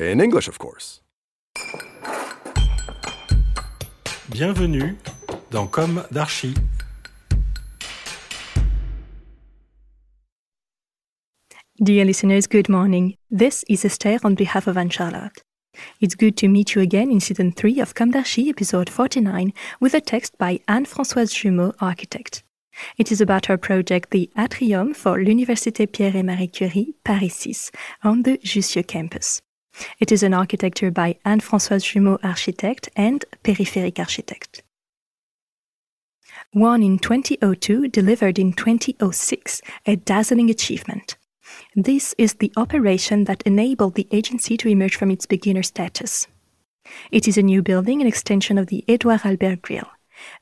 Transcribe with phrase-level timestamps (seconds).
[0.00, 1.02] In English, of course.
[4.30, 4.96] Bienvenue
[5.50, 6.54] dans Comme d'Archi.
[11.82, 13.16] Dear listeners, good morning.
[13.30, 15.42] This is Esther on behalf of Anne Charlotte.
[16.00, 19.92] It's good to meet you again in season 3 of Comme d'Archi, episode 49, with
[19.92, 22.42] a text by Anne-Françoise Jumeau, architect.
[22.96, 27.70] It is about her project, the Atrium for l'Université Pierre et Marie Curie, Paris 6,
[28.02, 29.42] on the Jussieu campus.
[29.98, 34.62] It is an architecture by Anne-Françoise Jumeau, architect, and Peripheric architect.
[36.52, 41.16] Won in 2002, delivered in 2006, a dazzling achievement.
[41.76, 46.26] This is the operation that enabled the agency to emerge from its beginner status.
[47.10, 49.88] It is a new building, an extension of the Edouard Albert Grill.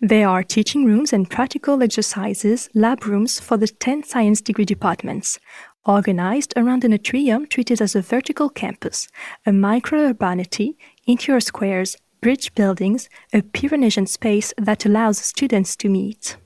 [0.00, 5.38] There are teaching rooms and practical exercises, lab rooms for the 10 science degree departments,
[5.86, 9.08] organized around an atrium treated as a vertical campus,
[9.46, 16.36] a micro-urbanity, interior squares, bridge buildings, a Piranesian space that allows students to meet.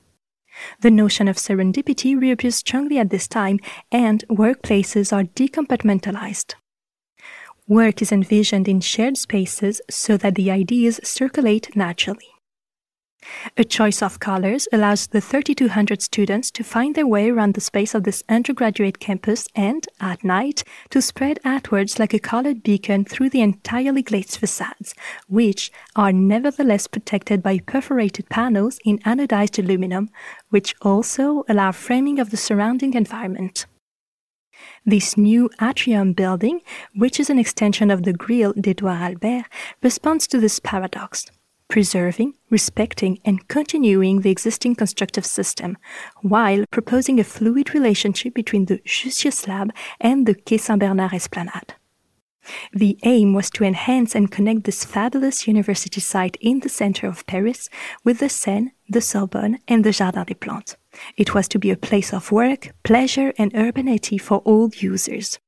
[0.81, 3.59] The notion of serendipity reappears strongly at this time,
[3.91, 6.55] and workplaces are decompartmentalized.
[7.67, 12.27] Work is envisioned in shared spaces so that the ideas circulate naturally.
[13.57, 17.93] A choice of colors allows the 3,200 students to find their way around the space
[17.93, 23.29] of this undergraduate campus and, at night, to spread outwards like a colored beacon through
[23.29, 24.95] the entirely glazed facades,
[25.27, 30.09] which are nevertheless protected by perforated panels in anodized aluminum,
[30.49, 33.65] which also allow framing of the surrounding environment.
[34.85, 36.61] This new atrium building,
[36.95, 39.45] which is an extension of the Grille d'Edouard Albert,
[39.81, 41.25] responds to this paradox
[41.69, 45.77] preserving, respecting, and continuing the existing constructive system,
[46.21, 49.71] while proposing a fluid relationship between the Jussieu slab
[50.01, 51.75] and the Quai Saint-Bernard Esplanade.
[52.73, 57.25] The aim was to enhance and connect this fabulous university site in the center of
[57.27, 57.69] Paris
[58.03, 60.75] with the Seine, the Sorbonne, and the Jardin des Plantes.
[61.15, 65.39] It was to be a place of work, pleasure, and urbanity for all users.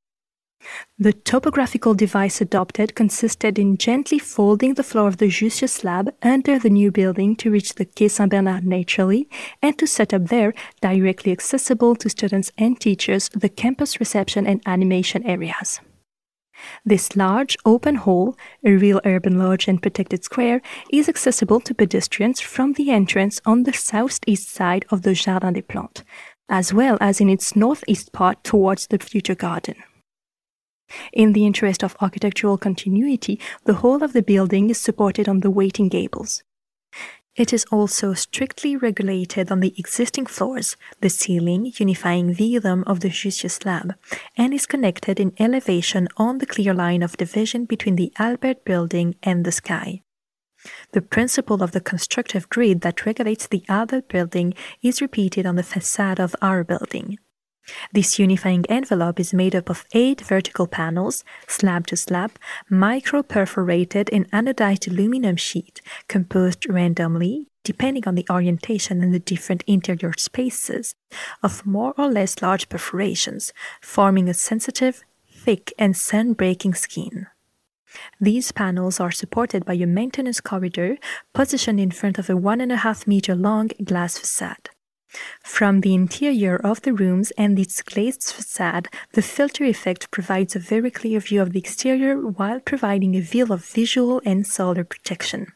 [0.99, 6.59] The topographical device adopted consisted in gently folding the floor of the Jussieu slab under
[6.59, 9.27] the new building to reach the Quai Saint Bernard naturally
[9.61, 14.61] and to set up there, directly accessible to students and teachers, the campus reception and
[14.65, 15.81] animation areas.
[16.85, 20.61] This large open hall, a real urban lodge and protected square,
[20.91, 25.63] is accessible to pedestrians from the entrance on the southeast side of the Jardin des
[25.63, 26.03] Plantes,
[26.49, 29.75] as well as in its northeast part towards the future garden.
[31.13, 35.49] In the interest of architectural continuity, the whole of the building is supported on the
[35.49, 36.43] waiting gables.
[37.35, 42.99] It is also strictly regulated on the existing floors, the ceiling unifying the rhythm of
[42.99, 43.95] the Jussieu slab,
[44.35, 49.15] and is connected in elevation on the clear line of division between the Albert building
[49.23, 50.01] and the sky.
[50.91, 54.53] The principle of the constructive grid that regulates the Albert building
[54.83, 57.17] is repeated on the facade of our building.
[57.93, 62.31] This unifying envelope is made up of eight vertical panels, slab to slab,
[62.69, 69.63] micro perforated in anodized aluminum sheet, composed randomly, depending on the orientation and the different
[69.67, 70.95] interior spaces,
[71.43, 77.27] of more or less large perforations, forming a sensitive, thick, and sun breaking skin.
[78.19, 80.97] These panels are supported by a maintenance corridor
[81.33, 84.69] positioned in front of a one and a half meter long glass facade.
[85.43, 90.59] From the interior of the rooms and its glazed facade, the filter effect provides a
[90.59, 95.47] very clear view of the exterior while providing a veil of visual and solar protection.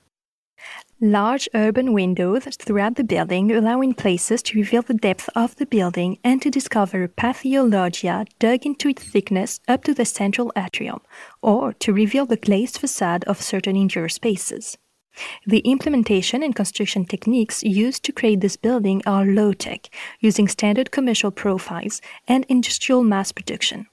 [1.02, 5.66] Large urban windows throughout the building allow in places to reveal the depth of the
[5.66, 11.02] building and to discover a pathologia dug into its thickness up to the central atrium,
[11.42, 14.78] or to reveal the glazed facade of certain indoor spaces.
[15.46, 19.90] The implementation and construction techniques used to create this building are low tech,
[20.20, 23.88] using standard commercial profiles and industrial mass production.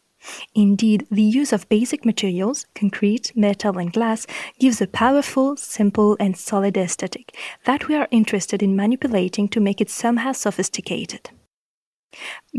[0.54, 4.26] Indeed, the use of basic materials, concrete, metal, and glass,
[4.58, 9.80] gives a powerful, simple, and solid aesthetic that we are interested in manipulating to make
[9.80, 11.30] it somehow sophisticated.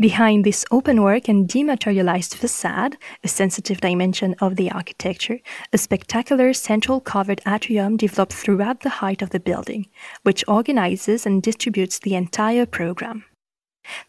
[0.00, 5.38] Behind this openwork and dematerialized facade, a sensitive dimension of the architecture,
[5.72, 9.86] a spectacular central covered atrium developed throughout the height of the building,
[10.22, 13.24] which organizes and distributes the entire program.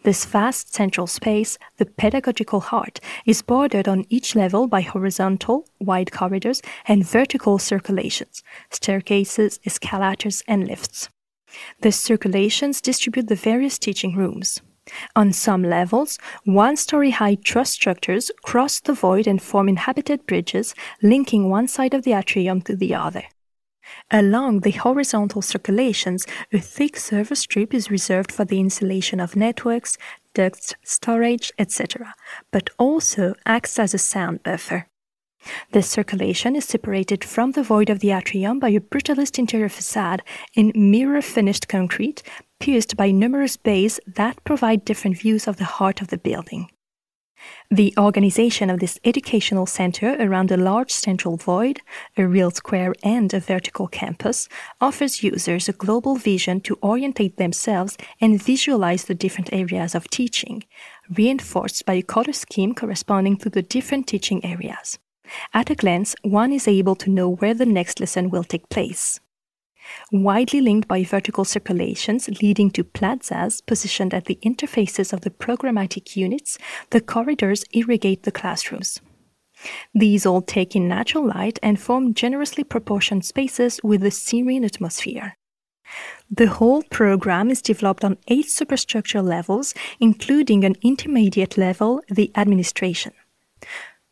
[0.03, 6.11] This vast central space, the pedagogical heart, is bordered on each level by horizontal, wide
[6.11, 8.41] corridors and vertical circulations,
[8.71, 11.09] staircases, escalators, and lifts.
[11.81, 14.61] The circulations distribute the various teaching rooms.
[15.15, 20.75] On some levels, one story high truss structures cross the void and form inhabited bridges
[21.01, 23.23] linking one side of the atrium to the other.
[24.11, 29.97] Along the horizontal circulations, a thick server strip is reserved for the insulation of networks,
[30.33, 32.13] ducts, storage, etc.,
[32.51, 34.87] but also acts as a sound buffer.
[35.71, 40.23] This circulation is separated from the void of the atrium by a brutalist interior facade
[40.55, 42.23] in mirror finished concrete,
[42.59, 46.69] pierced by numerous bays that provide different views of the heart of the building.
[47.69, 51.81] The organization of this educational center around a large central void,
[52.17, 54.47] a real square, and a vertical campus
[54.79, 60.63] offers users a global vision to orientate themselves and visualize the different areas of teaching,
[61.15, 64.97] reinforced by a color scheme corresponding to the different teaching areas.
[65.53, 69.19] At a glance, one is able to know where the next lesson will take place
[70.11, 76.15] widely linked by vertical circulations leading to plazas positioned at the interfaces of the programmatic
[76.15, 76.57] units,
[76.89, 79.01] the corridors irrigate the classrooms.
[79.93, 85.37] These all take in natural light and form generously proportioned spaces with a serene atmosphere.
[86.29, 93.13] The whole program is developed on eight superstructure levels, including an intermediate level, the administration.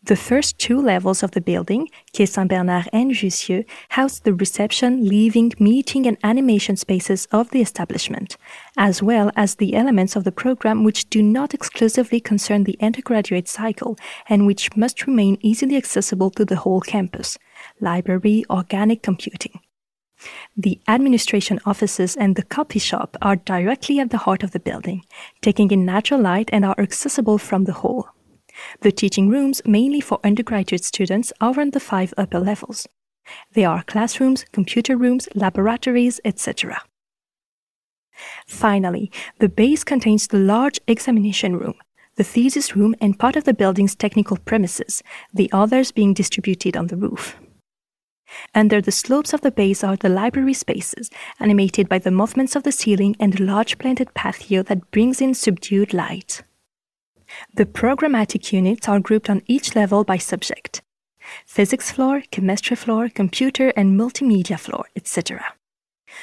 [0.06, 5.08] The first two levels of the building, Quai Saint Bernard and Jussieu, house the reception,
[5.08, 8.36] living, meeting, and animation spaces of the establishment,
[8.76, 13.48] as well as the elements of the program which do not exclusively concern the undergraduate
[13.48, 13.98] cycle
[14.28, 17.38] and which must remain easily accessible to the whole campus
[17.80, 19.62] library, organic computing.
[20.58, 25.06] The administration offices and the copy shop are directly at the heart of the building,
[25.42, 28.13] taking in natural light and are accessible from the hall.
[28.82, 32.88] The teaching rooms, mainly for undergraduate students, are on the five upper levels.
[33.54, 36.82] They are classrooms, computer rooms, laboratories, etc.
[38.48, 41.76] Finally, the base contains the large examination room,
[42.16, 45.02] the thesis room, and part of the building's technical premises,
[45.34, 47.38] the others being distributed on the roof.
[48.56, 51.10] Under the slopes of the base are the library spaces,
[51.40, 55.34] animated by the movements of the ceiling and a large planted patio that brings in
[55.34, 56.44] subdued light.
[57.54, 60.82] The programmatic units are grouped on each level by subject
[61.46, 65.54] physics floor, chemistry floor, computer and multimedia floor, etc.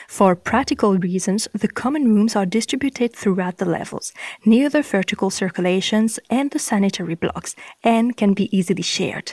[0.09, 4.13] For practical reasons, the common rooms are distributed throughout the levels,
[4.45, 9.33] near the vertical circulations and the sanitary blocks, and can be easily shared.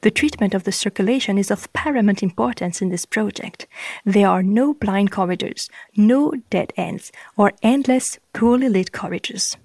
[0.00, 3.66] The treatment of the circulation is of paramount importance in this project.
[4.04, 9.56] There are no blind corridors, no dead ends, or endless, poorly lit corridors.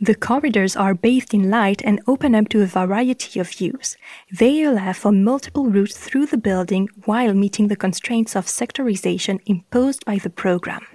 [0.00, 3.96] The corridors are bathed in light and open up to a variety of views.
[4.30, 10.04] They allow for multiple routes through the building while meeting the constraints of sectorization imposed
[10.04, 10.86] by the program.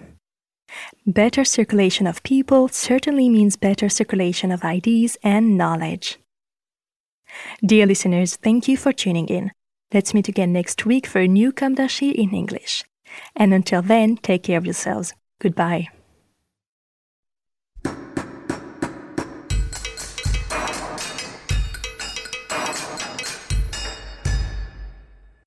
[1.05, 6.19] Better circulation of people certainly means better circulation of ideas and knowledge.
[7.65, 9.51] Dear listeners, thank you for tuning in.
[9.93, 12.83] Let's meet again next week for a new Comme d'Archi in English.
[13.35, 15.13] And until then, take care of yourselves.
[15.39, 15.87] Goodbye.